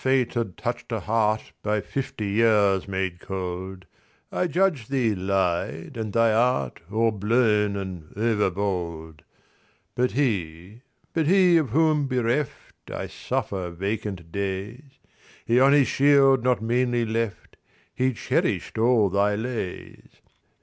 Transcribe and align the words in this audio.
Ere 0.03 0.25
certain 0.25 0.25
Fate 0.25 0.33
had 0.33 0.57
touched 0.57 0.91
a 0.91 0.99
heartBy 1.01 1.85
fifty 1.85 2.25
years 2.25 2.87
made 2.87 3.19
cold,I 3.19 4.47
judged 4.47 4.89
thee, 4.89 5.13
Lyde, 5.13 5.95
and 5.95 6.11
thy 6.11 6.31
artO'erblown 6.31 7.79
and 7.79 8.11
over 8.17 8.49
bold. 8.49 9.21
But 9.93 10.13
he—but 10.13 11.27
he, 11.27 11.57
of 11.57 11.69
whom 11.69 12.07
bereftI 12.09 13.11
suffer 13.11 13.69
vacant 13.69 14.31
days—He 14.31 15.59
on 15.59 15.71
his 15.71 15.87
shield 15.87 16.43
not 16.43 16.63
meanly 16.63 17.05
left—He 17.05 18.13
cherished 18.13 18.79
all 18.79 19.07
thy 19.11 19.35
lays. 19.35 20.09